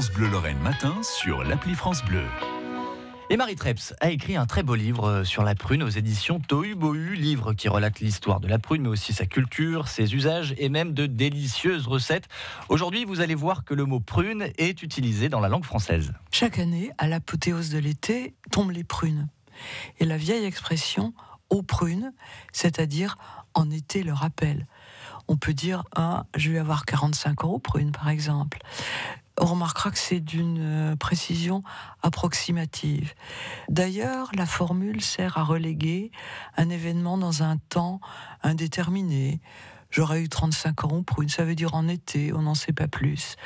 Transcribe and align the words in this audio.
France 0.00 0.12
Bleu 0.12 0.28
Lorraine 0.28 0.58
matin 0.60 0.96
sur 1.02 1.44
l'appli 1.44 1.74
France 1.74 2.02
Bleu. 2.02 2.24
Et 3.28 3.36
Marie 3.36 3.54
Treps 3.54 3.92
a 4.00 4.08
écrit 4.08 4.34
un 4.34 4.46
très 4.46 4.62
beau 4.62 4.74
livre 4.74 5.04
euh, 5.04 5.24
sur 5.24 5.42
la 5.42 5.54
prune 5.54 5.82
aux 5.82 5.90
éditions 5.90 6.40
Tohu 6.40 6.74
Bohu, 6.74 7.14
livre 7.14 7.52
qui 7.52 7.68
relate 7.68 8.00
l'histoire 8.00 8.40
de 8.40 8.48
la 8.48 8.58
prune, 8.58 8.80
mais 8.80 8.88
aussi 8.88 9.12
sa 9.12 9.26
culture, 9.26 9.88
ses 9.88 10.14
usages 10.14 10.54
et 10.56 10.70
même 10.70 10.94
de 10.94 11.04
délicieuses 11.04 11.86
recettes. 11.86 12.28
Aujourd'hui, 12.70 13.04
vous 13.04 13.20
allez 13.20 13.34
voir 13.34 13.62
que 13.66 13.74
le 13.74 13.84
mot 13.84 14.00
prune 14.00 14.48
est 14.56 14.82
utilisé 14.82 15.28
dans 15.28 15.40
la 15.40 15.50
langue 15.50 15.66
française. 15.66 16.14
Chaque 16.32 16.58
année, 16.58 16.92
à 16.96 17.06
l'apothéose 17.06 17.68
de 17.68 17.78
l'été, 17.78 18.32
tombent 18.50 18.70
les 18.70 18.84
prunes. 18.84 19.28
Et 19.98 20.06
la 20.06 20.16
vieille 20.16 20.46
expression 20.46 21.12
aux 21.50 21.62
prunes, 21.62 22.14
c'est-à-dire 22.52 23.18
en 23.52 23.70
été 23.70 24.02
le 24.02 24.14
rappel. 24.14 24.66
On 25.28 25.36
peut 25.36 25.52
dire, 25.52 25.84
ah, 25.94 26.24
je 26.34 26.50
vais 26.50 26.58
avoir 26.58 26.86
45 26.86 27.44
euros 27.44 27.58
prunes, 27.58 27.92
par 27.92 28.08
exemple 28.08 28.60
on 29.40 29.46
remarquera 29.46 29.90
que 29.90 29.98
c'est 29.98 30.20
d'une 30.20 30.58
euh, 30.60 30.96
précision 30.96 31.62
approximative. 32.02 33.14
D'ailleurs, 33.68 34.30
la 34.34 34.46
formule 34.46 35.00
sert 35.00 35.38
à 35.38 35.44
reléguer 35.44 36.10
un 36.56 36.68
événement 36.68 37.18
dans 37.18 37.42
un 37.42 37.56
temps 37.56 38.00
indéterminé. 38.42 39.40
J'aurais 39.90 40.22
eu 40.22 40.28
35 40.28 40.84
euros 40.84 41.02
pour 41.02 41.22
une, 41.22 41.28
ça 41.28 41.44
veut 41.44 41.56
dire 41.56 41.74
en 41.74 41.88
été, 41.88 42.32
on 42.32 42.42
n'en 42.42 42.54
sait 42.54 42.72
pas 42.72 42.86
plus. 42.86 43.36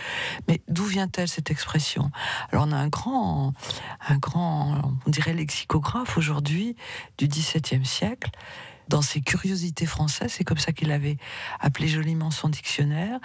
Mais 0.46 0.60
d'où 0.68 0.84
vient-elle 0.84 1.28
cette 1.28 1.50
expression? 1.50 2.10
Alors 2.52 2.66
on 2.68 2.72
a 2.72 2.76
un 2.76 2.88
grand, 2.88 3.54
un 4.06 4.18
grand, 4.18 4.98
on 5.06 5.10
dirait 5.10 5.32
lexicographe 5.32 6.18
aujourd'hui 6.18 6.76
du 7.16 7.28
XVIIe 7.28 7.86
siècle 7.86 8.30
dans 8.88 9.02
ses 9.02 9.20
curiosités 9.20 9.86
françaises, 9.86 10.32
c'est 10.32 10.44
comme 10.44 10.58
ça 10.58 10.72
qu'il 10.72 10.90
avait 10.90 11.16
appelé 11.60 11.88
joliment 11.88 12.30
son 12.30 12.48
dictionnaire, 12.48 13.18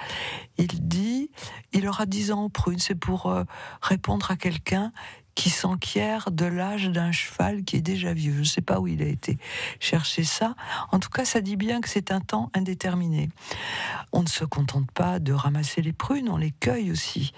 il 0.58 0.88
dit, 0.88 1.30
il 1.74 1.88
aura 1.88 2.06
10 2.06 2.32
ans 2.32 2.44
au 2.46 2.50
prune, 2.50 2.80
c'est 2.80 2.96
pour 2.96 3.28
euh, 3.28 3.44
répondre 3.82 4.32
à 4.32 4.36
quelqu'un 4.36 4.92
qui 5.40 5.50
s'enquiert 5.50 6.32
de 6.32 6.44
l'âge 6.44 6.90
d'un 6.90 7.14
cheval 7.14 7.64
qui 7.64 7.78
est 7.78 7.82
déjà 7.82 8.14
vieux. 8.14 8.34
Je 8.34 8.40
ne 8.40 8.44
sais 8.44 8.60
pas 8.60 8.82
où 8.82 8.88
il 8.88 9.02
a 9.02 9.06
été 9.06 9.38
chercher 9.80 10.26
ça. 10.26 10.54
En 10.92 11.00
tout 11.00 11.10
cas, 11.10 11.24
ça 11.24 11.40
dit 11.40 11.56
bien 11.56 11.80
que 11.80 11.88
c'est 11.88 12.12
un 12.12 12.20
temps 12.20 12.52
indéterminé. 12.54 13.30
On 14.12 14.22
ne 14.22 14.28
se 14.28 14.44
contente 14.44 14.92
pas 14.92 15.20
de 15.20 15.32
ramasser 15.32 15.82
les 15.82 15.94
prunes, 15.94 16.28
on 16.28 16.36
les 16.36 16.52
cueille 16.52 16.92
aussi. 16.92 17.32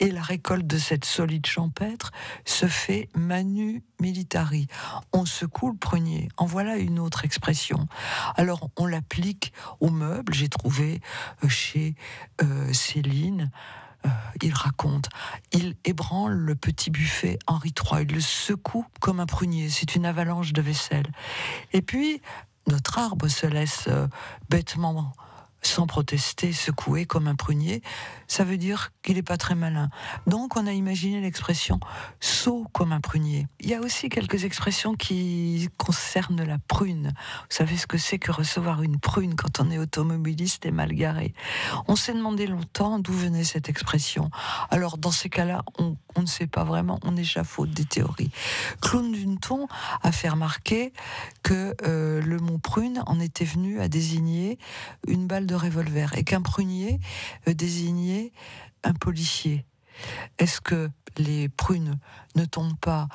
Et 0.00 0.10
la 0.10 0.20
récolte 0.20 0.66
de 0.66 0.78
cette 0.78 1.04
solide 1.04 1.46
champêtre 1.46 2.10
se 2.44 2.66
fait 2.66 3.08
manu 3.14 3.84
militari. 4.00 4.66
On 5.12 5.24
secoue 5.24 5.70
le 5.70 5.76
prunier. 5.76 6.30
En 6.36 6.46
voilà 6.46 6.76
une 6.76 6.98
autre 6.98 7.24
expression. 7.24 7.86
Alors, 8.34 8.68
on 8.76 8.86
l'applique 8.86 9.52
aux 9.78 9.90
meubles. 9.90 10.34
J'ai 10.34 10.48
trouvé 10.48 11.00
euh, 11.44 11.48
chez 11.48 11.94
euh, 12.42 12.72
Céline 12.72 13.52
euh, 14.06 14.08
il 14.42 14.52
raconte, 14.52 15.08
il 15.52 15.76
ébranle 15.84 16.34
le 16.34 16.54
petit 16.54 16.90
buffet 16.90 17.38
Henri 17.46 17.72
III, 17.76 18.02
il 18.02 18.14
le 18.14 18.20
secoue 18.20 18.86
comme 19.00 19.20
un 19.20 19.26
prunier, 19.26 19.68
c'est 19.68 19.94
une 19.94 20.06
avalanche 20.06 20.52
de 20.52 20.62
vaisselle. 20.62 21.06
Et 21.72 21.82
puis, 21.82 22.20
notre 22.66 22.98
arbre 22.98 23.28
se 23.28 23.46
laisse 23.46 23.84
euh, 23.88 24.06
bêtement 24.48 25.12
sans 25.66 25.86
protester, 25.86 26.52
secoué 26.52 27.06
comme 27.06 27.26
un 27.26 27.34
prunier, 27.34 27.82
ça 28.26 28.44
veut 28.44 28.56
dire 28.56 28.92
qu'il 29.02 29.16
n'est 29.16 29.22
pas 29.22 29.36
très 29.36 29.54
malin. 29.54 29.90
Donc 30.26 30.56
on 30.56 30.66
a 30.66 30.72
imaginé 30.72 31.20
l'expression 31.20 31.78
saut 32.20 32.66
comme 32.72 32.92
un 32.92 33.00
prunier. 33.00 33.46
Il 33.60 33.68
y 33.68 33.74
a 33.74 33.80
aussi 33.80 34.08
quelques 34.08 34.44
expressions 34.44 34.94
qui 34.94 35.68
concernent 35.76 36.42
la 36.42 36.58
prune. 36.58 37.12
Vous 37.14 37.56
savez 37.56 37.76
ce 37.76 37.86
que 37.86 37.98
c'est 37.98 38.18
que 38.18 38.32
recevoir 38.32 38.82
une 38.82 38.98
prune 38.98 39.34
quand 39.34 39.60
on 39.60 39.70
est 39.70 39.78
automobiliste 39.78 40.66
et 40.66 40.70
mal 40.70 40.92
garé? 40.92 41.34
On 41.88 41.96
s'est 41.96 42.14
demandé 42.14 42.46
longtemps 42.46 42.98
d'où 42.98 43.12
venait 43.12 43.44
cette 43.44 43.68
expression. 43.68 44.30
Alors 44.70 44.98
dans 44.98 45.10
ces 45.10 45.28
cas-là, 45.28 45.62
on, 45.78 45.96
ne 46.20 46.26
sait 46.26 46.46
pas 46.46 46.64
vraiment, 46.64 46.98
on 47.02 47.16
échafaude 47.16 47.70
des 47.70 47.84
théories. 47.84 48.30
Claude 48.80 49.12
Dunton 49.12 49.66
a 50.02 50.12
fait 50.12 50.28
remarquer 50.28 50.92
que 51.42 51.74
euh, 51.82 52.20
le 52.22 52.38
mot 52.38 52.58
prune 52.58 53.02
en 53.06 53.20
était 53.20 53.44
venu 53.44 53.80
à 53.80 53.88
désigner 53.88 54.58
une 55.06 55.26
balle 55.26 55.46
de 55.46 55.53
revolver 55.56 56.16
et 56.16 56.24
qu'un 56.24 56.42
prunier 56.42 57.00
euh, 57.48 57.54
désignait 57.54 58.32
un 58.82 58.94
policier. 58.94 59.64
Est-ce 60.38 60.60
que 60.60 60.90
les 61.16 61.48
prunes 61.48 61.98
ne 62.34 62.44
tombent 62.44 62.78
pas 62.80 63.08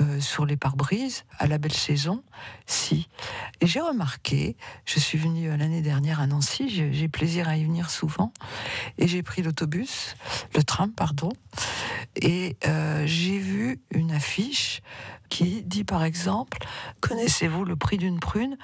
euh, 0.00 0.20
sur 0.20 0.44
les 0.44 0.56
pare-brises 0.56 1.24
à 1.38 1.46
la 1.46 1.56
belle 1.56 1.72
saison? 1.72 2.22
Si. 2.66 3.08
J'ai 3.62 3.80
remarqué, 3.80 4.56
je 4.84 5.00
suis 5.00 5.16
venue 5.16 5.50
euh, 5.50 5.56
l'année 5.56 5.80
dernière 5.80 6.20
à 6.20 6.26
Nancy, 6.26 6.68
j'ai 6.68 7.08
plaisir 7.08 7.48
à 7.48 7.56
y 7.56 7.64
venir 7.64 7.88
souvent, 7.88 8.32
et 8.98 9.08
j'ai 9.08 9.22
pris 9.22 9.42
l'autobus, 9.42 10.16
le 10.54 10.62
tram, 10.62 10.92
pardon, 10.92 11.30
et 12.16 12.56
j'ai 13.04 13.38
vu 13.38 13.80
une 13.90 14.12
affiche 14.12 14.80
qui 15.28 15.62
dit 15.62 15.84
par 15.84 16.04
exemple, 16.04 16.58
connaissez-vous 17.00 17.64
le 17.64 17.76
prix 17.76 17.98
d'une 17.98 18.20
prune? 18.20 18.56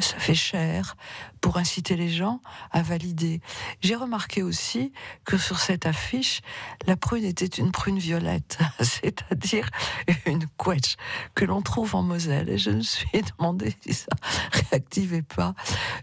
Ça 0.00 0.18
fait 0.18 0.34
cher 0.34 0.96
pour 1.40 1.56
inciter 1.56 1.96
les 1.96 2.08
gens 2.08 2.40
à 2.70 2.82
valider. 2.82 3.40
J'ai 3.80 3.96
remarqué 3.96 4.42
aussi 4.42 4.92
que 5.24 5.36
sur 5.38 5.58
cette 5.58 5.86
affiche, 5.86 6.40
la 6.86 6.96
prune 6.96 7.24
était 7.24 7.46
une 7.46 7.72
prune 7.72 7.98
violette, 7.98 8.58
c'est-à-dire 8.80 9.68
une 10.26 10.46
que 11.34 11.44
l'on 11.44 11.62
trouve 11.62 11.94
en 11.94 12.02
Moselle. 12.02 12.48
Et 12.48 12.58
je 12.58 12.70
me 12.70 12.80
suis 12.80 13.08
demandé 13.38 13.74
si 13.80 13.94
ça 13.94 14.08
réactivait 14.70 15.22
pas 15.22 15.54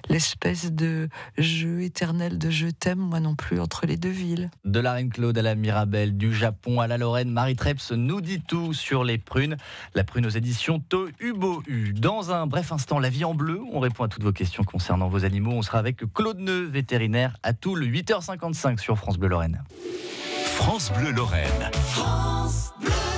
l'espèce 0.09 0.71
de 0.71 1.09
jeu 1.37 1.81
éternel 1.81 2.37
de 2.37 2.49
je 2.49 2.67
t'aime, 2.67 2.99
moi 2.99 3.19
non 3.19 3.35
plus, 3.35 3.59
entre 3.59 3.85
les 3.85 3.97
deux 3.97 4.09
villes. 4.09 4.49
De 4.63 4.79
la 4.79 4.93
Reine 4.93 5.09
Claude 5.09 5.37
à 5.37 5.41
la 5.41 5.55
Mirabelle, 5.55 6.17
du 6.17 6.33
Japon 6.33 6.79
à 6.79 6.87
la 6.87 6.97
Lorraine, 6.97 7.29
Marie 7.29 7.55
Treps 7.55 7.91
nous 7.91 8.21
dit 8.21 8.41
tout 8.41 8.73
sur 8.73 9.03
les 9.03 9.17
prunes. 9.17 9.57
La 9.93 10.03
prune 10.03 10.25
aux 10.25 10.29
éditions 10.29 10.79
To 10.79 11.07
Ubo 11.19 11.61
U. 11.67 11.93
Dans 11.93 12.31
un 12.31 12.47
bref 12.47 12.71
instant, 12.71 12.99
la 12.99 13.09
vie 13.09 13.25
en 13.25 13.33
bleu, 13.33 13.61
on 13.71 13.79
répond 13.79 14.03
à 14.03 14.07
toutes 14.07 14.23
vos 14.23 14.33
questions 14.33 14.63
concernant 14.63 15.07
vos 15.07 15.25
animaux. 15.25 15.51
On 15.51 15.61
sera 15.61 15.79
avec 15.79 16.01
Claude 16.13 16.39
Neu, 16.39 16.63
vétérinaire, 16.63 17.37
à 17.43 17.53
Toul, 17.53 17.83
8h55 17.83 18.79
sur 18.79 18.97
France 18.97 19.17
Bleu 19.17 19.29
Lorraine. 19.29 19.63
France 20.45 20.91
Bleu 20.97 21.11
Lorraine. 21.11 21.69
France 21.73 22.73
Bleu. 22.79 23.14